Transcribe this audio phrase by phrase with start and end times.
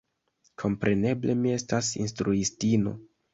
[0.61, 2.97] Kompreneble mi estas instruistino.